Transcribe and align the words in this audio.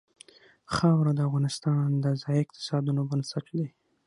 خاوره 0.75 1.11
د 1.15 1.19
افغانستان 1.27 1.87
د 2.03 2.05
ځایي 2.21 2.41
اقتصادونو 2.43 3.01
بنسټ 3.09 3.45
دی. 3.57 3.67